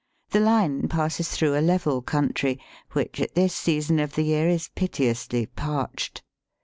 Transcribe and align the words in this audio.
The 0.31 0.39
line 0.39 0.87
passes 0.87 1.29
through 1.29 1.55
a 1.55 1.61
level 1.61 2.01
country, 2.01 2.59
which 2.93 3.21
at 3.21 3.35
this 3.35 3.53
season 3.53 3.99
of 3.99 4.15
the 4.15 4.23
year 4.23 4.49
is 4.49 4.69
piteously 4.73 5.45
parched. 5.45 6.23